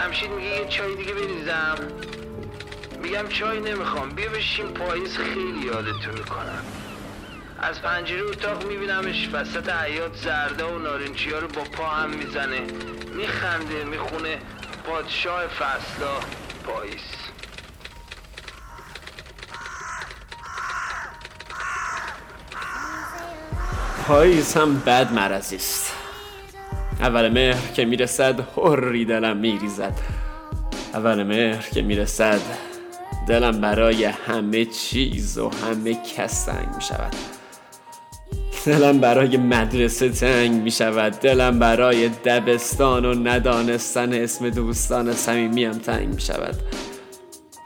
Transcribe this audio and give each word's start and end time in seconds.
جمشید 0.00 0.30
میگه 0.30 0.48
یه 0.48 0.68
چای 0.68 0.96
دیگه 0.96 1.14
بریزم. 1.14 1.78
میگم 3.02 3.28
چای 3.28 3.60
نمی‌خوام. 3.60 4.10
بیا 4.10 4.30
بشین 4.30 4.66
پاییز 4.66 5.16
خیلی 5.16 5.66
یادتون 5.66 6.14
می‌کنم. 6.14 6.64
از 7.58 7.82
پنجره 7.82 8.22
اتاق 8.22 8.66
میبینمش 8.66 9.28
وسط 9.32 9.68
حیات 9.68 10.16
زرده 10.16 10.64
و 10.64 10.78
نارنجی 10.78 11.30
ها 11.30 11.38
رو 11.38 11.48
با 11.48 11.62
پا 11.62 11.86
هم 11.86 12.10
می‌زنه. 12.10 12.60
میخنده 13.14 13.84
می‌خونه. 13.84 14.38
پادشاه 14.86 15.46
فصلا 15.46 16.14
پاییز. 16.66 17.00
پاییز 24.06 24.54
هم 24.56 24.80
بد 24.80 25.12
مرضی 25.12 25.58
اول 27.00 27.28
مهر 27.28 27.72
که 27.74 27.84
می‌رسد 27.84 28.40
حری 28.40 29.04
دلم 29.04 29.36
میریزد. 29.36 29.92
اول 30.94 31.22
مهر 31.22 31.68
که 31.72 31.82
می‌رسد 31.82 32.40
دلم 33.28 33.60
برای 33.60 34.04
همه 34.04 34.64
چیز 34.64 35.38
و 35.38 35.50
همه 35.50 35.94
کس 36.16 36.44
تنگ 36.44 36.74
می‌شود. 36.74 37.12
دلم 38.66 38.98
برای 38.98 39.36
مدرسه 39.36 40.08
تنگ 40.08 40.62
می 40.62 40.70
شود 40.70 41.12
دلم 41.12 41.58
برای 41.58 42.08
دبستان 42.08 43.04
و 43.04 43.28
ندانستن 43.28 44.12
اسم 44.12 44.50
دوستان 44.50 45.12
صمیمیم 45.12 45.72
تنگ 45.72 46.08
می 46.14 46.20
شود 46.20 46.54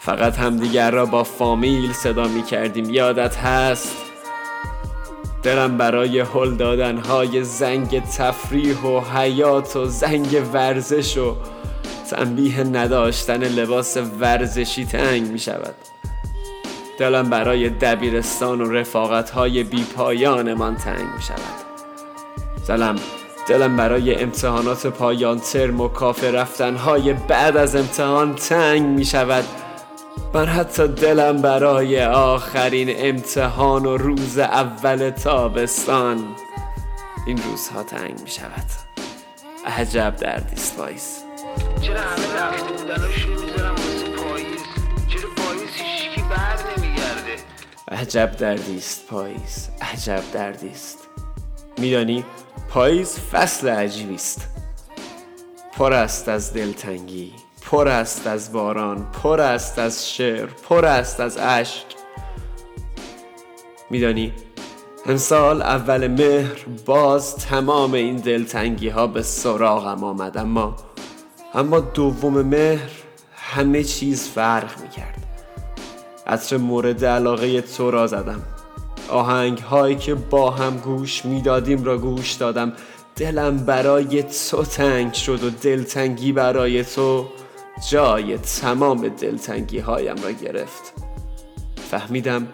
فقط 0.00 0.36
همدیگر 0.38 0.90
را 0.90 1.06
با 1.06 1.24
فامیل 1.24 1.92
صدا 1.92 2.28
می 2.28 2.42
کردیم 2.42 2.90
یادت 2.90 3.36
هست؟ 3.36 4.11
دلم 5.42 5.76
برای 5.76 6.20
هل 6.20 6.54
دادن 6.54 6.98
های 6.98 7.44
زنگ 7.44 8.02
تفریح 8.02 8.80
و 8.80 9.00
حیات 9.00 9.76
و 9.76 9.86
زنگ 9.86 10.42
ورزش 10.52 11.16
و 11.16 11.36
تنبیه 12.10 12.64
نداشتن 12.64 13.42
لباس 13.42 13.96
ورزشی 14.20 14.84
تنگ 14.84 15.22
می 15.22 15.38
شود. 15.38 15.74
دلم 16.98 17.30
برای 17.30 17.68
دبیرستان 17.68 18.60
و 18.60 18.70
رفاقت 18.70 19.30
های 19.30 19.62
بی 19.62 19.86
من 20.54 20.76
تنگ 20.76 21.06
می 21.16 21.22
شود. 21.22 21.62
دلم 22.68 22.96
دلم 23.48 23.76
برای 23.76 24.14
امتحانات 24.14 24.86
پایان 24.86 25.40
ترم 25.40 25.80
و 25.80 25.88
کافه 25.88 26.30
رفتن 26.30 26.76
های 26.76 27.12
بعد 27.12 27.56
از 27.56 27.76
امتحان 27.76 28.34
تنگ 28.34 28.82
می 28.82 29.04
شود. 29.04 29.44
من 30.34 30.46
حتی 30.46 30.88
دلم 30.88 31.42
برای 31.42 32.04
آخرین 32.04 32.94
امتحان 32.96 33.86
و 33.86 33.96
روز 33.96 34.38
اول 34.38 35.10
تابستان. 35.10 36.36
این 37.26 37.42
روزها 37.42 37.82
تنگ 37.82 38.20
می 38.20 38.30
شود. 38.30 38.66
عجب 39.66 40.16
دردیست 40.16 40.76
بایز 40.76 41.18
چرا 41.80 42.00
همه 42.00 42.34
رفته 42.34 42.72
بودناشو 42.72 43.28
می‌ذارم 43.28 43.74
واسه 43.74 44.16
پاییز؟ 44.16 44.60
چرا 45.08 45.30
پاییز 45.36 45.70
هیچکی 45.74 46.22
بر 46.22 46.58
نمیگرده؟ 46.76 47.42
عجب 47.88 48.32
دردیست 48.38 49.06
پاییز. 49.06 49.68
عجب 49.92 50.22
دردیست. 50.32 50.98
میدانی 51.78 52.24
پاییز 52.68 53.18
فصل 53.18 53.68
عجیبی 53.68 54.14
است 54.14 54.48
پر 55.72 55.92
است 55.92 56.28
از 56.28 56.54
دلتنگی. 56.54 57.32
پر 57.72 57.88
است 57.88 58.26
از 58.26 58.52
باران 58.52 59.06
پر 59.22 59.40
است 59.40 59.78
از 59.78 60.10
شعر 60.10 60.46
پر 60.46 60.84
است 60.84 61.20
از 61.20 61.38
اشک. 61.38 61.84
میدانی 63.90 64.32
امسال 65.06 65.62
اول 65.62 66.06
مهر 66.06 66.64
باز 66.86 67.36
تمام 67.36 67.92
این 67.92 68.16
دلتنگی 68.16 68.88
ها 68.88 69.06
به 69.06 69.22
سراغم 69.22 70.04
آمد 70.04 70.38
اما 70.38 70.76
اما 71.54 71.80
دوم 71.80 72.42
مهر 72.42 72.90
همه 73.36 73.84
چیز 73.84 74.28
فرق 74.28 74.80
می 74.82 74.88
کرد 74.88 75.18
عطر 76.26 76.56
مورد 76.56 77.04
علاقه 77.04 77.60
تو 77.60 77.90
را 77.90 78.06
زدم. 78.06 78.42
آهنگ 79.08 79.58
هایی 79.58 79.96
که 79.96 80.14
با 80.14 80.50
هم 80.50 80.76
گوش 80.76 81.24
می‌دادیم 81.24 81.84
را 81.84 81.98
گوش 81.98 82.32
دادم. 82.32 82.72
دلم 83.16 83.56
برای 83.56 84.22
تو 84.22 84.64
تنگ 84.64 85.12
شد 85.12 85.44
و 85.44 85.50
دلتنگی 85.50 86.32
برای 86.32 86.84
تو. 86.84 87.26
جای 87.90 88.38
تمام 88.38 89.08
دلتنگی 89.08 89.78
هایم 89.78 90.16
را 90.22 90.30
گرفت. 90.30 90.92
فهمیدم 91.90 92.48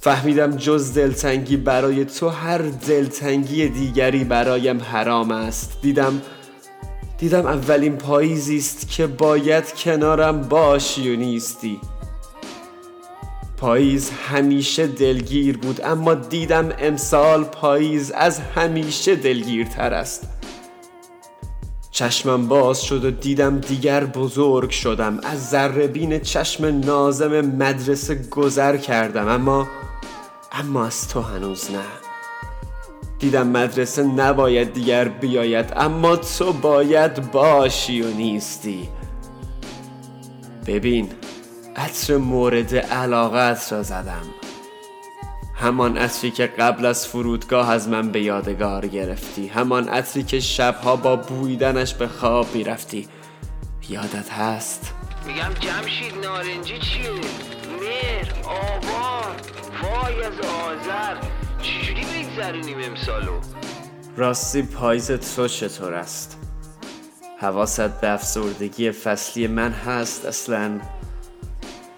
فهمیدم 0.00 0.56
جز 0.56 0.94
دلتنگی 0.94 1.56
برای 1.56 2.04
تو 2.04 2.28
هر 2.28 2.58
دلتنگی 2.58 3.68
دیگری 3.68 4.24
برایم 4.24 4.80
حرام 4.80 5.30
است. 5.30 5.78
دیدم 5.82 6.22
دیدم 7.18 7.46
اولین 7.46 7.96
پاییزی 7.96 8.56
است 8.56 8.90
که 8.90 9.06
باید 9.06 9.74
کنارم 9.74 10.42
باشی 10.42 11.14
و 11.14 11.16
نیستی. 11.16 11.80
پاییز 13.56 14.10
همیشه 14.10 14.86
دلگیر 14.86 15.58
بود 15.58 15.80
اما 15.84 16.14
دیدم 16.14 16.72
امسال 16.78 17.44
پاییز 17.44 18.10
از 18.10 18.40
همیشه 18.40 19.16
دلگیرتر 19.16 19.94
است. 19.94 20.35
چشمم 21.96 22.48
باز 22.48 22.82
شد 22.82 23.04
و 23.04 23.10
دیدم 23.10 23.58
دیگر 23.58 24.04
بزرگ 24.04 24.70
شدم. 24.70 25.20
از 25.22 25.48
ذربین 25.48 26.18
چشم 26.18 26.64
نازم 26.64 27.40
مدرسه 27.40 28.14
گذر 28.30 28.76
کردم. 28.76 29.28
اما 29.28 29.68
اما 30.52 30.86
از 30.86 31.08
تو 31.08 31.20
هنوز 31.20 31.70
نه. 31.70 31.82
دیدم 33.18 33.46
مدرسه 33.46 34.02
نباید 34.02 34.72
دیگر 34.72 35.08
بیاید 35.08 35.72
اما 35.76 36.16
تو 36.16 36.52
باید 36.52 37.30
باشی 37.30 38.02
و 38.02 38.10
نیستی. 38.10 38.88
ببین 40.66 41.08
عطر 41.76 42.16
مورد 42.16 42.76
علاقت 42.76 43.72
را 43.72 43.82
زدم. 43.82 44.26
همان 45.58 45.96
عطری 45.98 46.30
که 46.30 46.46
قبل 46.46 46.86
از 46.86 47.06
فرودگاه 47.06 47.70
از 47.70 47.88
من 47.88 48.12
به 48.12 48.22
یادگار 48.22 48.86
گرفتی. 48.86 49.48
همان 49.48 49.88
عطری 49.88 50.22
که 50.22 50.40
شبها 50.40 50.96
با 50.96 51.16
بویدنش 51.16 51.94
به 51.94 52.08
خواب 52.08 52.54
می‌رفتی. 52.54 53.08
یادت 53.88 54.32
هست؟ 54.32 54.94
میگم 55.26 55.54
جمشید 55.60 56.14
نارنجی 56.24 56.78
چیه؟ 56.78 57.10
مهر 57.80 58.32
آبان 58.44 59.36
وای 59.82 60.24
از 60.24 60.32
آذر. 60.40 61.16
چجوری 61.62 62.04
بگذرونیم 62.04 62.78
امسالو؟ 62.82 63.40
راستی 64.16 64.62
پاییز 64.62 65.10
تو 65.10 65.48
چطور 65.48 65.94
است؟ 65.94 66.38
حواست 67.40 68.00
به 68.00 68.10
افسردگی 68.10 68.90
فصلی 68.90 69.46
من 69.46 69.72
هست 69.72 70.26
اصلا؟ 70.26 70.80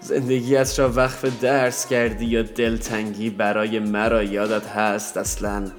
زندگیت 0.09 0.79
را 0.79 0.91
وقف 0.91 1.41
درس 1.41 1.87
کردی 1.87 2.25
یا 2.25 2.41
دلتنگی 2.41 3.29
برای 3.29 3.79
مرا 3.79 4.23
یادت 4.23 4.67
هست؟ 4.67 5.17
اصلا 5.17 5.71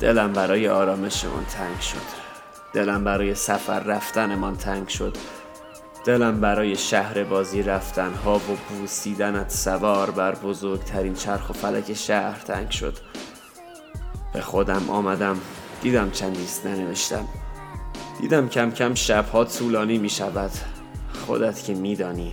دلم 0.00 0.32
برای 0.32 0.68
آرامشمان 0.68 1.44
تنگ 1.44 1.80
شد. 1.80 2.18
دلم 2.74 3.04
برای 3.04 3.34
سفر 3.34 3.80
رفتنمان 3.80 4.56
تنگ 4.56 4.88
شد. 4.88 5.16
دلم 6.04 6.40
برای 6.40 6.76
شهر 6.76 7.24
بازی 7.24 7.62
رفتن 7.62 8.14
ها 8.14 8.36
و 8.36 8.40
بوسیدنت 8.68 9.50
سوار 9.50 10.10
بر 10.10 10.34
بزرگترین 10.34 11.14
چرخ 11.14 11.50
و 11.50 11.52
فلک 11.52 11.94
شهر 11.94 12.38
تنگ 12.38 12.70
شد. 12.70 12.96
به 14.32 14.40
خودم 14.40 14.90
آمدم 14.90 15.40
دیدم 15.82 16.10
چندیست 16.10 16.66
ننوشتم. 16.66 17.28
دیدم 18.20 18.48
کم 18.48 18.70
کم 18.70 18.94
شبها 18.94 19.44
طولانی 19.44 19.98
می 19.98 20.10
شود 20.10 20.50
خودت 21.26 21.64
که 21.64 21.74
میدانی 21.74 22.32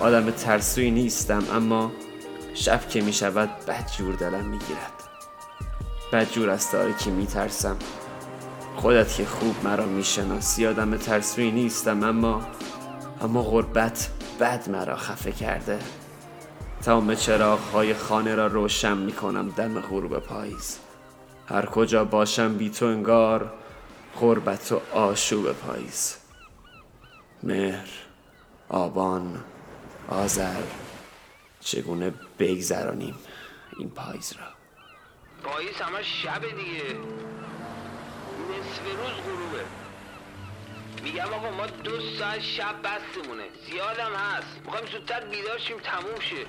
آدم 0.00 0.30
ترسوی 0.30 0.90
نیستم 0.90 1.44
اما 1.52 1.92
شب 2.54 2.88
که 2.88 3.00
می 3.00 3.12
شود 3.12 3.50
بدجور 3.68 4.14
دلم 4.14 4.44
می 4.44 4.58
گیرد 4.58 4.92
بدجور 6.12 6.50
از 6.50 6.70
تاریکی 6.70 7.10
می 7.10 7.26
ترسم 7.26 7.76
خودت 8.76 9.14
که 9.14 9.24
خوب 9.24 9.54
مرا 9.64 9.86
می 9.86 10.04
شناسی 10.04 10.66
آدم 10.66 10.96
ترسوی 10.96 11.50
نیستم 11.50 12.02
اما 12.02 12.46
اما 13.20 13.42
غربت 13.42 14.10
بد 14.40 14.68
مرا 14.68 14.96
خفه 14.96 15.32
کرده. 15.32 15.78
تمام 16.82 17.14
چراغ 17.14 17.60
های 17.60 17.94
خانه 17.94 18.34
را 18.34 18.46
روشن 18.46 18.96
می 18.96 19.12
کنم 19.12 19.48
دم 19.48 19.80
غروب 19.80 20.18
پاییز. 20.18 20.78
هر 21.48 21.66
کجا 21.66 22.04
باشم 22.04 22.54
بی 22.54 22.70
تو 22.70 22.86
انگار 22.86 23.52
غربت 24.20 24.72
و 24.72 24.80
آشوب 24.92 25.52
پاییز. 25.52 26.16
مهر 27.42 27.88
آبان. 28.68 29.44
آذر 30.08 30.62
چگونه 31.60 32.14
بگذرانیم 32.38 33.14
این 33.78 33.90
پاییز 33.90 34.32
را؟ 34.32 34.46
پاییز 35.50 35.76
همه 35.76 36.02
شب 36.02 36.40
دیگه. 36.40 36.98
نصف 38.50 38.84
روز 38.84 39.24
غروبه. 39.24 39.64
میگم 41.02 41.24
آقا 41.24 41.50
ما 41.50 41.66
دو 41.66 42.00
ساعت 42.18 42.40
شب 42.40 42.74
بستمونه. 42.82 43.44
زیادم 43.70 44.14
هست. 44.14 44.60
می‌خوایم 44.64 44.86
زودتر 44.86 45.20
بیدار 45.20 45.58
شیم 45.58 45.76
تموم 45.78 46.20
شه. 46.20 46.36
یه 46.36 46.46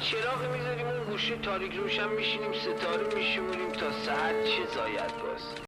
چراغ 0.00 0.52
می‌ذاریم 0.52 0.86
اون 0.86 1.04
گوشه 1.04 1.36
تاریک 1.36 1.72
روشن 1.74 2.08
میشینیم 2.08 2.52
ستاره 2.52 3.14
میشمونیم 3.14 3.72
تا 3.72 3.92
ساعت 4.06 4.44
چه 4.44 4.66
زاید 4.74 5.16
باز. 5.18 5.67